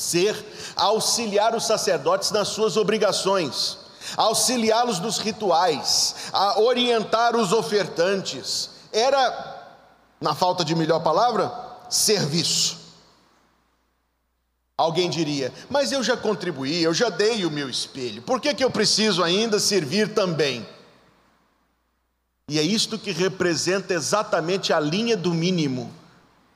ser 0.00 0.34
auxiliar 0.74 1.54
os 1.54 1.66
sacerdotes 1.66 2.30
nas 2.30 2.48
suas 2.48 2.76
obrigações, 2.76 3.78
auxiliá-los 4.16 4.98
nos 4.98 5.18
rituais, 5.18 6.14
a 6.32 6.60
orientar 6.60 7.36
os 7.36 7.52
ofertantes. 7.52 8.70
Era, 8.92 9.76
na 10.20 10.34
falta 10.34 10.64
de 10.64 10.74
melhor 10.74 11.00
palavra, 11.00 11.52
serviço. 11.88 12.78
Alguém 14.76 15.10
diria, 15.10 15.52
mas 15.68 15.92
eu 15.92 16.02
já 16.02 16.16
contribuí, 16.16 16.82
eu 16.82 16.94
já 16.94 17.10
dei 17.10 17.44
o 17.44 17.50
meu 17.50 17.68
espelho, 17.68 18.22
por 18.22 18.40
que, 18.40 18.54
que 18.54 18.64
eu 18.64 18.70
preciso 18.70 19.22
ainda 19.22 19.60
servir 19.60 20.14
também? 20.14 20.66
E 22.48 22.58
é 22.58 22.62
isto 22.62 22.98
que 22.98 23.12
representa 23.12 23.92
exatamente 23.92 24.72
a 24.72 24.80
linha 24.80 25.16
do 25.16 25.34
mínimo 25.34 25.99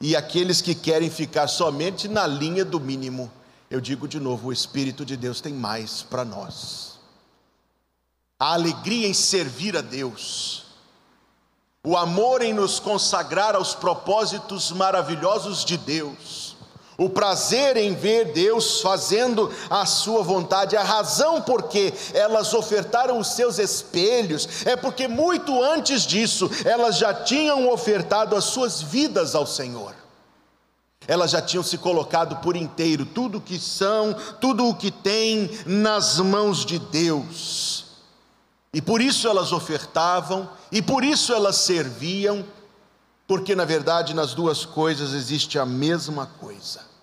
e 0.01 0.15
aqueles 0.17 0.61
que 0.61 0.75
querem 0.75 1.11
ficar 1.11 1.47
somente 1.47 2.09
na 2.09 2.27
linha 2.27 2.65
do 2.65 2.81
mínimo. 2.81 3.31
Eu 3.71 3.81
digo 3.81 4.07
de 4.07 4.21
novo: 4.21 4.49
o 4.49 4.53
Espírito 4.53 5.05
de 5.05 5.17
Deus 5.17 5.41
tem 5.41 5.53
mais 5.53 6.03
para 6.03 6.25
nós. 6.25 6.99
A 8.39 8.53
alegria 8.55 9.09
em 9.09 9.15
servir 9.15 9.77
a 9.77 9.81
Deus, 9.81 10.65
o 11.83 11.97
amor 11.97 12.43
em 12.43 12.53
nos 12.53 12.81
consagrar 12.81 13.55
aos 13.55 13.75
propósitos 13.75 14.73
maravilhosos 14.73 15.65
de 15.65 15.77
Deus, 15.77 16.54
o 16.97 17.09
prazer 17.09 17.77
em 17.77 17.95
ver 17.95 18.33
Deus 18.33 18.81
fazendo 18.81 19.53
a 19.69 19.85
sua 19.85 20.23
vontade, 20.23 20.77
a 20.77 20.83
razão 20.83 21.43
por 21.43 21.65
que 21.65 21.93
elas 22.13 22.55
ofertaram 22.55 23.19
os 23.19 23.29
seus 23.35 23.59
espelhos, 23.59 24.65
é 24.65 24.77
porque 24.77 25.09
muito 25.09 25.63
antes 25.63 26.03
disso 26.03 26.51
elas 26.65 26.97
já 26.97 27.13
tinham 27.13 27.71
ofertado 27.71 28.37
as 28.37 28.45
suas 28.45 28.81
vidas 28.81 29.35
ao 29.35 29.47
Senhor. 29.47 29.95
Elas 31.07 31.33
já 31.33 31.43
tinham 31.43 31.63
se 31.63 31.77
colocado 31.77 32.37
por 32.37 32.57
inteiro, 32.57 33.05
tudo 33.05 33.39
o 33.39 33.41
que 33.41 33.59
são, 33.59 34.15
tudo 34.41 34.67
o 34.67 34.75
que 34.75 34.91
têm, 34.91 35.51
nas 35.67 36.19
mãos 36.19 36.65
de 36.65 36.79
Deus. 36.79 37.85
E 38.73 38.81
por 38.81 39.01
isso 39.03 39.29
elas 39.29 39.53
ofertavam, 39.53 40.49
e 40.73 40.81
por 40.81 41.05
isso 41.05 41.33
elas 41.33 41.57
serviam, 41.57 42.45
porque 43.27 43.55
na 43.55 43.65
verdade 43.65 44.15
nas 44.15 44.35
duas 44.35 44.65
coisas 44.65 45.13
existe 45.13 45.59
a 45.59 45.67
mesma 45.67 46.27
coisa. 46.41 46.94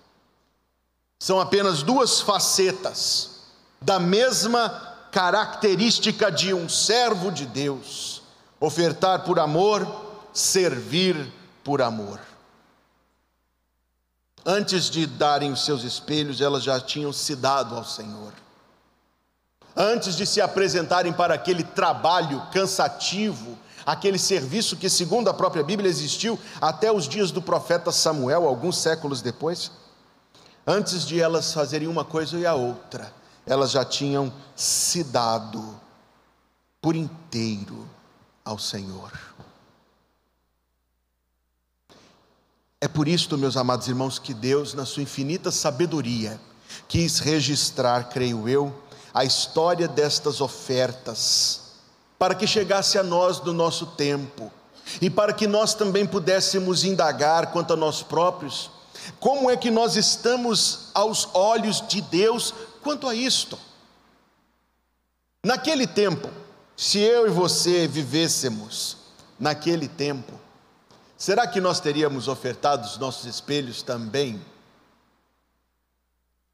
São 1.22 1.38
apenas 1.38 1.84
duas 1.84 2.20
facetas 2.20 3.30
da 3.80 4.00
mesma 4.00 4.70
característica 5.12 6.32
de 6.32 6.52
um 6.52 6.68
servo 6.68 7.30
de 7.30 7.46
Deus: 7.46 8.22
ofertar 8.58 9.22
por 9.22 9.38
amor, 9.38 9.86
servir 10.32 11.32
por 11.62 11.80
amor. 11.80 12.18
Antes 14.44 14.90
de 14.90 15.06
darem 15.06 15.52
os 15.52 15.64
seus 15.64 15.84
espelhos, 15.84 16.40
elas 16.40 16.64
já 16.64 16.80
tinham 16.80 17.12
se 17.12 17.36
dado 17.36 17.76
ao 17.76 17.84
Senhor. 17.84 18.32
Antes 19.76 20.16
de 20.16 20.26
se 20.26 20.40
apresentarem 20.40 21.12
para 21.12 21.34
aquele 21.34 21.62
trabalho 21.62 22.42
cansativo, 22.52 23.56
aquele 23.86 24.18
serviço 24.18 24.76
que, 24.76 24.90
segundo 24.90 25.30
a 25.30 25.34
própria 25.34 25.62
Bíblia, 25.62 25.88
existiu 25.88 26.36
até 26.60 26.90
os 26.90 27.06
dias 27.06 27.30
do 27.30 27.40
profeta 27.40 27.92
Samuel, 27.92 28.48
alguns 28.48 28.76
séculos 28.78 29.22
depois. 29.22 29.70
Antes 30.66 31.06
de 31.06 31.20
elas 31.20 31.52
fazerem 31.52 31.88
uma 31.88 32.04
coisa 32.04 32.38
e 32.38 32.46
a 32.46 32.54
outra, 32.54 33.12
elas 33.46 33.72
já 33.72 33.84
tinham 33.84 34.32
se 34.54 35.02
dado 35.02 35.80
por 36.80 36.94
inteiro 36.94 37.88
ao 38.44 38.58
Senhor. 38.58 39.12
É 42.80 42.88
por 42.88 43.06
isto, 43.06 43.38
meus 43.38 43.56
amados 43.56 43.86
irmãos, 43.86 44.18
que 44.18 44.34
Deus, 44.34 44.74
na 44.74 44.84
sua 44.84 45.02
infinita 45.02 45.52
sabedoria, 45.52 46.40
quis 46.88 47.20
registrar, 47.20 48.08
creio 48.08 48.48
eu, 48.48 48.74
a 49.14 49.24
história 49.24 49.86
destas 49.86 50.40
ofertas 50.40 51.60
para 52.18 52.34
que 52.34 52.46
chegasse 52.46 52.98
a 52.98 53.02
nós 53.02 53.40
do 53.40 53.52
nosso 53.52 53.86
tempo 53.86 54.50
e 55.00 55.10
para 55.10 55.32
que 55.32 55.46
nós 55.46 55.74
também 55.74 56.06
pudéssemos 56.06 56.84
indagar 56.84 57.52
quanto 57.52 57.72
a 57.72 57.76
nós 57.76 58.02
próprios, 58.02 58.70
como 59.18 59.50
é 59.50 59.56
que 59.56 59.70
nós 59.70 59.96
estamos 59.96 60.90
aos 60.94 61.28
olhos 61.34 61.86
de 61.86 62.00
Deus 62.00 62.54
quanto 62.82 63.08
a 63.08 63.14
isto. 63.14 63.58
Naquele 65.44 65.86
tempo, 65.86 66.30
se 66.76 66.98
eu 66.98 67.26
e 67.26 67.30
você 67.30 67.86
vivêssemos 67.86 68.96
naquele 69.38 69.88
tempo, 69.88 70.32
será 71.16 71.46
que 71.46 71.60
nós 71.60 71.80
teríamos 71.80 72.28
ofertado 72.28 72.86
os 72.86 72.98
nossos 72.98 73.24
espelhos 73.24 73.82
também? 73.82 74.40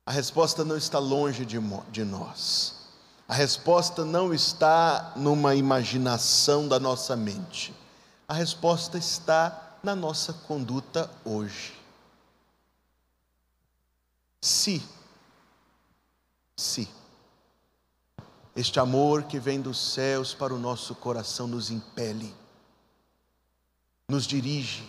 A 0.07 0.13
resposta 0.13 0.65
não 0.65 0.77
está 0.77 0.99
longe 0.99 1.45
de, 1.45 1.59
de 1.91 2.05
nós. 2.05 2.77
A 3.29 3.35
resposta 3.35 4.07
não 4.07 4.33
está 4.33 5.13
numa 5.15 5.55
imaginação 5.55 6.67
da 6.67 6.81
nossa 6.81 7.15
mente. 7.15 7.75
A 8.27 8.33
resposta 8.33 8.97
está 8.97 9.77
na 9.83 9.95
nossa 9.95 10.33
conduta 10.33 11.11
hoje. 11.25 11.78
Se, 14.41 14.83
se, 16.57 16.89
este 18.55 18.79
amor 18.79 19.25
que 19.25 19.39
vem 19.39 19.61
dos 19.61 19.79
céus 19.79 20.33
para 20.35 20.55
o 20.55 20.59
nosso 20.59 20.95
coração 20.95 21.47
nos 21.47 21.71
impele, 21.71 22.35
nos 24.09 24.27
dirige, 24.27 24.85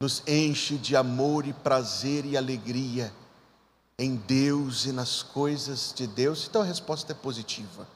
nos 0.00 0.22
enche 0.26 0.76
de 0.76 0.94
amor 0.94 1.46
e 1.46 1.52
prazer 1.52 2.24
e 2.24 2.36
alegria 2.36 3.12
em 3.98 4.14
Deus 4.14 4.84
e 4.84 4.92
nas 4.92 5.22
coisas 5.22 5.92
de 5.94 6.06
Deus, 6.06 6.46
então 6.48 6.62
a 6.62 6.64
resposta 6.64 7.12
é 7.12 7.14
positiva. 7.14 7.88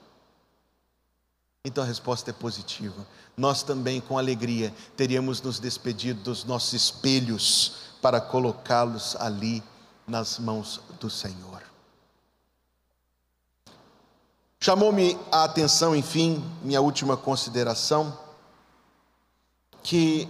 Então 1.64 1.84
a 1.84 1.86
resposta 1.86 2.30
é 2.30 2.32
positiva. 2.32 3.06
Nós 3.36 3.62
também, 3.62 4.00
com 4.00 4.18
alegria, 4.18 4.74
teríamos 4.96 5.40
nos 5.40 5.60
despedido 5.60 6.20
dos 6.20 6.42
nossos 6.42 6.72
espelhos 6.72 7.76
para 8.02 8.20
colocá-los 8.20 9.14
ali 9.16 9.62
nas 10.06 10.38
mãos 10.38 10.80
do 11.00 11.08
Senhor. 11.08 11.62
Chamou-me 14.60 15.18
a 15.30 15.44
atenção, 15.44 15.94
enfim, 15.94 16.44
minha 16.62 16.80
última 16.80 17.16
consideração, 17.16 18.16
que 19.82 20.28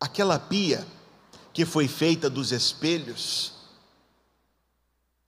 aquela 0.00 0.38
pia 0.38 0.86
que 1.52 1.64
foi 1.66 1.86
feita 1.88 2.30
dos 2.30 2.52
espelhos, 2.52 3.52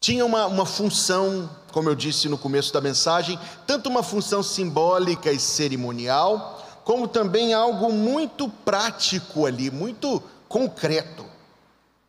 tinha 0.00 0.24
uma, 0.24 0.46
uma 0.46 0.66
função, 0.66 1.50
como 1.72 1.88
eu 1.88 1.94
disse 1.94 2.28
no 2.28 2.38
começo 2.38 2.72
da 2.72 2.80
mensagem, 2.80 3.38
tanto 3.66 3.88
uma 3.88 4.02
função 4.02 4.42
simbólica 4.42 5.32
e 5.32 5.40
cerimonial, 5.40 6.62
como 6.84 7.08
também 7.08 7.54
algo 7.54 7.92
muito 7.92 8.48
prático 8.48 9.46
ali, 9.46 9.70
muito 9.70 10.22
concreto. 10.48 11.33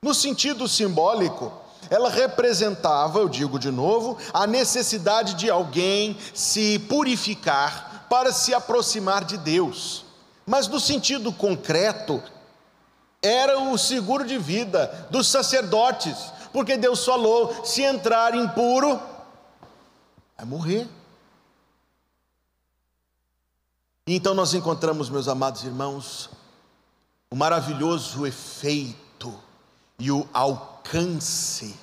No 0.05 0.13
sentido 0.13 0.67
simbólico, 0.67 1.51
ela 1.89 2.11
representava, 2.11 3.17
eu 3.17 3.27
digo 3.27 3.57
de 3.57 3.71
novo, 3.71 4.19
a 4.31 4.45
necessidade 4.45 5.33
de 5.33 5.49
alguém 5.49 6.15
se 6.31 6.77
purificar 6.77 8.05
para 8.07 8.31
se 8.31 8.53
aproximar 8.53 9.25
de 9.25 9.35
Deus. 9.35 10.05
Mas 10.45 10.67
no 10.67 10.79
sentido 10.79 11.33
concreto, 11.33 12.21
era 13.19 13.57
o 13.57 13.75
seguro 13.79 14.23
de 14.23 14.37
vida 14.37 15.07
dos 15.09 15.27
sacerdotes, 15.27 16.31
porque 16.53 16.77
Deus 16.77 17.03
falou: 17.03 17.65
se 17.65 17.81
entrar 17.81 18.35
impuro, 18.35 19.01
vai 20.37 20.45
morrer. 20.45 20.87
Então 24.05 24.35
nós 24.35 24.53
encontramos, 24.53 25.09
meus 25.09 25.27
amados 25.27 25.63
irmãos, 25.63 26.29
o 27.31 27.35
maravilhoso 27.35 28.27
efeito 28.27 29.04
e 29.99 30.11
o 30.11 30.27
alcance 30.33 31.75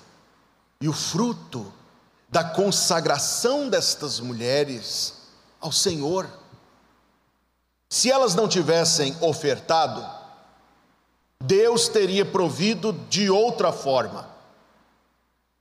e 0.80 0.88
o 0.88 0.92
fruto 0.92 1.72
da 2.28 2.42
consagração 2.42 3.68
destas 3.68 4.20
mulheres 4.20 5.14
ao 5.60 5.70
Senhor. 5.70 6.28
Se 7.88 8.10
elas 8.10 8.34
não 8.34 8.48
tivessem 8.48 9.16
ofertado, 9.20 10.04
Deus 11.40 11.88
teria 11.88 12.24
provido 12.24 12.92
de 13.08 13.28
outra 13.28 13.70
forma. 13.72 14.28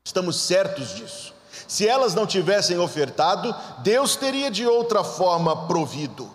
Estamos 0.03 0.37
certos 0.37 0.95
disso. 0.95 1.33
Se 1.67 1.87
elas 1.87 2.13
não 2.13 2.25
tivessem 2.25 2.77
ofertado, 2.79 3.53
Deus 3.79 4.15
teria 4.15 4.49
de 4.49 4.65
outra 4.65 5.03
forma 5.03 5.67
provido. 5.67 6.29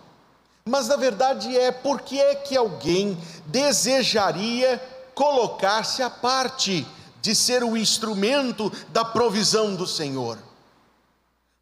Mas 0.64 0.88
na 0.88 0.96
verdade 0.96 1.57
é 1.57 1.70
porque 1.70 2.18
é 2.18 2.35
que 2.35 2.57
alguém 2.57 3.16
desejaria 3.46 4.83
colocar-se 5.16 6.02
à 6.02 6.11
parte 6.11 6.87
de 7.22 7.35
ser 7.35 7.64
o 7.64 7.74
instrumento 7.74 8.70
da 8.90 9.02
provisão 9.02 9.74
do 9.74 9.87
Senhor? 9.87 10.38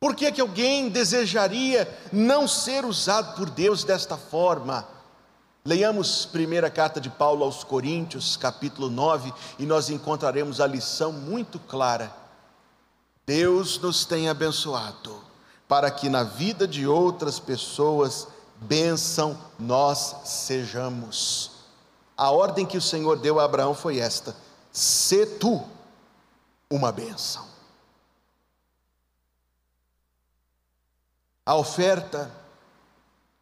Por 0.01 0.15
que, 0.17 0.31
que 0.33 0.41
alguém 0.41 0.89
desejaria 0.89 1.89
não 2.13 2.49
ser 2.49 2.85
usado 2.85 3.37
por 3.37 3.49
Deus 3.49 3.85
desta 3.85 4.19
forma? 4.19 4.87
Leiamos 5.65 6.27
primeira 6.27 6.69
carta 6.69 7.01
de 7.01 7.09
Paulo 7.09 7.45
aos 7.45 7.63
Coríntios, 7.63 8.37
capítulo 8.37 8.91
9, 8.91 9.33
e 9.59 9.65
nós 9.65 9.89
encontraremos 9.89 10.61
a 10.61 10.67
lição 10.67 11.13
muito 11.13 11.59
clara. 11.61 12.13
Deus 13.25 13.79
nos 13.79 14.05
tem 14.05 14.29
abençoado 14.29 15.23
para 15.69 15.91
que 15.93 16.09
na 16.09 16.25
vida 16.25 16.67
de 16.67 16.87
outras 16.87 17.39
pessoas 17.39 18.27
bênção 18.61 19.39
nós 19.59 20.17
sejamos. 20.25 21.54
A 22.17 22.31
ordem 22.31 22.65
que 22.65 22.77
o 22.77 22.83
Senhor 22.83 23.19
deu 23.19 23.41
a 23.41 23.45
Abraão 23.45 23.75
foi 23.75 23.99
esta: 23.99 24.37
se 24.73 25.27
tu 25.27 25.63
uma 26.71 26.91
bênção. 26.93 27.45
A 31.47 31.55
oferta 31.57 32.31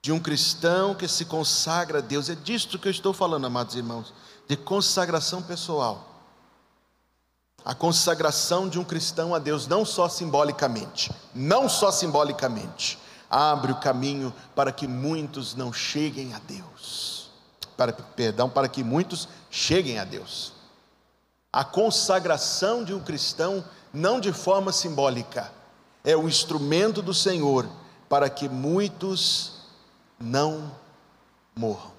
de 0.02 0.10
um 0.10 0.18
cristão 0.18 0.94
que 0.94 1.06
se 1.06 1.24
consagra 1.24 1.98
a 1.98 2.02
Deus, 2.02 2.28
é 2.28 2.34
disto 2.34 2.78
que 2.78 2.88
eu 2.88 2.90
estou 2.90 3.12
falando, 3.12 3.46
amados 3.46 3.76
irmãos, 3.76 4.12
de 4.48 4.56
consagração 4.56 5.40
pessoal. 5.40 6.08
A 7.64 7.76
consagração 7.76 8.68
de 8.68 8.80
um 8.80 8.84
cristão 8.84 9.32
a 9.32 9.38
Deus, 9.38 9.68
não 9.68 9.84
só 9.84 10.08
simbolicamente, 10.08 11.14
não 11.32 11.68
só 11.68 11.92
simbolicamente, 11.92 12.98
abre 13.30 13.70
o 13.70 13.80
caminho 13.80 14.34
para 14.56 14.72
que 14.72 14.88
muitos 14.88 15.54
não 15.54 15.72
cheguem 15.72 16.34
a 16.34 16.40
Deus. 16.40 17.11
Para, 17.76 17.92
perdão, 17.92 18.48
para 18.48 18.68
que 18.68 18.82
muitos 18.84 19.28
cheguem 19.50 19.98
a 19.98 20.04
Deus. 20.04 20.52
A 21.52 21.64
consagração 21.64 22.84
de 22.84 22.94
um 22.94 23.00
cristão, 23.00 23.64
não 23.92 24.20
de 24.20 24.32
forma 24.32 24.72
simbólica, 24.72 25.52
é 26.04 26.16
o 26.16 26.28
instrumento 26.28 27.02
do 27.02 27.12
Senhor 27.12 27.68
para 28.08 28.28
que 28.28 28.48
muitos 28.48 29.60
não 30.18 30.74
morram 31.54 31.92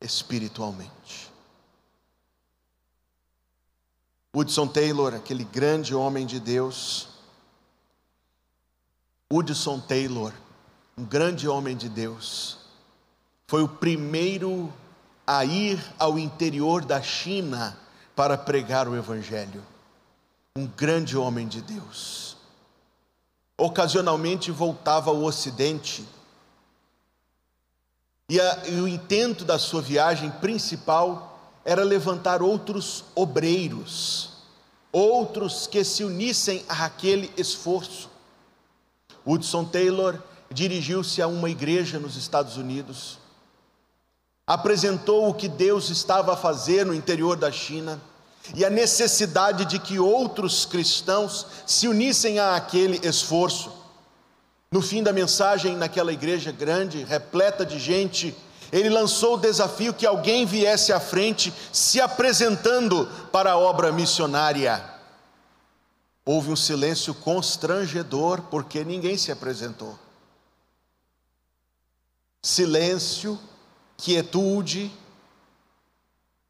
espiritualmente. 0.00 1.32
Hudson 4.34 4.68
Taylor, 4.68 5.14
aquele 5.14 5.42
grande 5.44 5.94
homem 5.94 6.26
de 6.26 6.38
Deus, 6.38 7.08
Hudson 9.30 9.80
Taylor, 9.80 10.32
um 10.96 11.04
grande 11.04 11.48
homem 11.48 11.76
de 11.76 11.88
Deus, 11.88 12.57
foi 13.48 13.62
o 13.62 13.68
primeiro 13.68 14.70
a 15.26 15.42
ir 15.42 15.82
ao 15.98 16.18
interior 16.18 16.84
da 16.84 17.00
China 17.00 17.76
para 18.14 18.36
pregar 18.36 18.86
o 18.86 18.94
Evangelho. 18.94 19.64
Um 20.54 20.66
grande 20.66 21.16
homem 21.16 21.48
de 21.48 21.62
Deus. 21.62 22.36
Ocasionalmente 23.56 24.50
voltava 24.50 25.10
ao 25.10 25.22
Ocidente, 25.22 26.06
e, 28.30 28.38
a, 28.38 28.68
e 28.68 28.80
o 28.80 28.86
intento 28.86 29.46
da 29.46 29.58
sua 29.58 29.80
viagem 29.80 30.30
principal 30.30 31.40
era 31.64 31.82
levantar 31.82 32.42
outros 32.42 33.02
obreiros, 33.14 34.30
outros 34.92 35.66
que 35.66 35.82
se 35.82 36.04
unissem 36.04 36.62
àquele 36.68 37.32
esforço. 37.34 38.10
Hudson 39.24 39.64
Taylor 39.64 40.22
dirigiu-se 40.50 41.22
a 41.22 41.26
uma 41.26 41.48
igreja 41.48 41.98
nos 41.98 42.16
Estados 42.16 42.58
Unidos 42.58 43.18
apresentou 44.48 45.28
o 45.28 45.34
que 45.34 45.46
Deus 45.46 45.90
estava 45.90 46.32
a 46.32 46.36
fazer 46.36 46.86
no 46.86 46.94
interior 46.94 47.36
da 47.36 47.52
China 47.52 48.00
e 48.54 48.64
a 48.64 48.70
necessidade 48.70 49.66
de 49.66 49.78
que 49.78 49.98
outros 49.98 50.64
cristãos 50.64 51.46
se 51.66 51.86
unissem 51.86 52.38
a 52.38 52.56
aquele 52.56 52.98
esforço. 53.06 53.70
No 54.72 54.80
fim 54.80 55.02
da 55.02 55.12
mensagem, 55.12 55.76
naquela 55.76 56.14
igreja 56.14 56.50
grande, 56.50 57.04
repleta 57.04 57.64
de 57.66 57.78
gente, 57.78 58.34
ele 58.72 58.88
lançou 58.88 59.34
o 59.34 59.40
desafio 59.40 59.92
que 59.92 60.06
alguém 60.06 60.46
viesse 60.46 60.94
à 60.94 61.00
frente 61.00 61.52
se 61.70 62.00
apresentando 62.00 63.06
para 63.30 63.52
a 63.52 63.58
obra 63.58 63.92
missionária. 63.92 64.82
Houve 66.24 66.50
um 66.50 66.56
silêncio 66.56 67.12
constrangedor 67.12 68.40
porque 68.50 68.82
ninguém 68.82 69.18
se 69.18 69.30
apresentou. 69.30 69.98
Silêncio 72.42 73.38
quietude. 73.98 74.90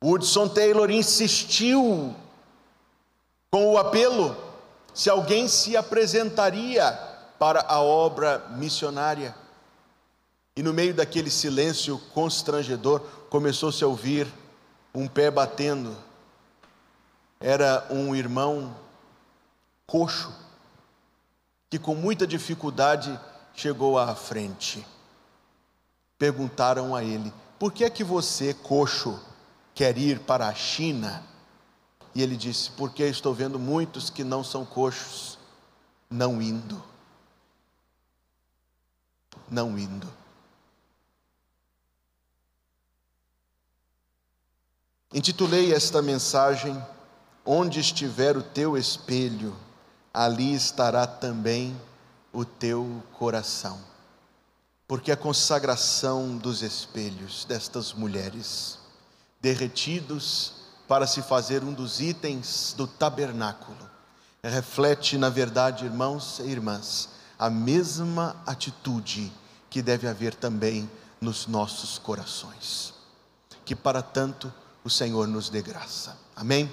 Woodson 0.05 0.49
Taylor 0.49 0.91
insistiu 0.91 2.15
com 3.51 3.73
o 3.73 3.79
apelo 3.79 4.37
se 4.95 5.11
alguém 5.11 5.49
se 5.49 5.77
apresentaria 5.77 6.93
para 7.39 7.63
a 7.63 7.81
obra 7.81 8.47
missionária. 8.51 9.35
E 10.57 10.63
no 10.63 10.73
meio 10.73 10.95
daquele 10.95 11.31
silêncio 11.31 11.99
constrangedor, 12.13 13.01
começou-se 13.31 13.83
a 13.83 13.87
ouvir 13.87 14.27
um 14.95 15.09
pé 15.09 15.31
batendo. 15.31 15.97
Era 17.41 17.87
um 17.91 18.15
irmão 18.15 18.77
coxo, 19.87 20.33
que 21.71 21.79
com 21.79 21.95
muita 21.95 22.27
dificuldade 22.27 23.19
chegou 23.55 23.99
à 23.99 24.15
frente 24.15 24.85
perguntaram 26.19 26.95
a 26.95 27.05
ele: 27.05 27.33
Por 27.59 27.73
que 27.73 27.85
é 27.85 27.91
que 27.91 28.03
você, 28.03 28.53
coxo, 28.53 29.19
quer 29.75 29.97
ir 29.97 30.19
para 30.21 30.49
a 30.49 30.55
China? 30.55 31.25
E 32.15 32.23
ele 32.23 32.37
disse: 32.37 32.71
Porque 32.73 33.05
estou 33.05 33.33
vendo 33.33 33.59
muitos 33.59 34.11
que 34.11 34.25
não 34.25 34.43
são 34.43 34.67
coxos, 34.67 35.39
não 36.11 36.43
indo. 36.43 36.83
Não 39.49 39.79
indo. 39.79 40.13
Intitulei 45.15 45.73
esta 45.73 46.03
mensagem: 46.03 46.85
Onde 47.47 47.81
estiver 47.81 48.37
o 48.37 48.43
teu 48.43 48.77
espelho, 48.77 49.57
ali 50.13 50.53
estará 50.53 51.07
também 51.07 51.81
o 52.33 52.45
teu 52.45 53.03
coração 53.13 53.89
porque 54.89 55.13
a 55.13 55.17
consagração 55.17 56.39
dos 56.39 56.63
espelhos 56.63 57.45
destas 57.45 57.93
mulheres, 57.93 58.79
derretidos 59.39 60.55
para 60.89 61.07
se 61.07 61.21
fazer 61.21 61.63
um 61.63 61.75
dos 61.75 62.01
itens 62.01 62.75
do 62.75 62.87
tabernáculo, 62.87 63.79
reflete, 64.43 65.19
na 65.19 65.29
verdade, 65.29 65.85
irmãos 65.85 66.39
e 66.39 66.49
irmãs, 66.49 67.11
a 67.39 67.51
mesma 67.51 68.35
atitude 68.47 69.31
que 69.69 69.83
deve 69.83 70.09
haver 70.09 70.35
também 70.35 70.91
nos 71.21 71.47
nossos 71.47 71.99
corações. 71.99 72.95
Que 73.67 73.77
para 73.77 74.01
tanto 74.01 74.53
o 74.83 74.89
Senhor 74.89 75.29
nos 75.29 75.51
dê 75.51 75.61
graça. 75.61 76.17
Amém? 76.35 76.71